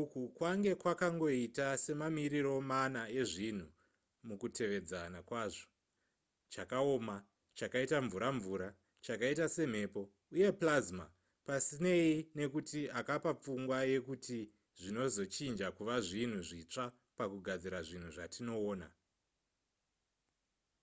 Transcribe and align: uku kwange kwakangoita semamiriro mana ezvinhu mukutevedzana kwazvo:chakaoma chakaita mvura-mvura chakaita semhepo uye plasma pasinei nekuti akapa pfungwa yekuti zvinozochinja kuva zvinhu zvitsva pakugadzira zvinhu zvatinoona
uku 0.00 0.20
kwange 0.36 0.72
kwakangoita 0.80 1.66
semamiriro 1.84 2.54
mana 2.72 3.02
ezvinhu 3.20 3.68
mukutevedzana 4.26 5.18
kwazvo:chakaoma 5.28 7.16
chakaita 7.58 7.96
mvura-mvura 8.06 8.68
chakaita 9.04 9.46
semhepo 9.54 10.02
uye 10.34 10.48
plasma 10.60 11.04
pasinei 11.46 12.14
nekuti 12.38 12.80
akapa 12.98 13.30
pfungwa 13.40 13.78
yekuti 13.92 14.38
zvinozochinja 14.80 15.68
kuva 15.76 15.96
zvinhu 16.08 16.38
zvitsva 16.48 16.84
pakugadzira 17.18 17.78
zvinhu 17.88 18.10
zvatinoona 18.16 18.88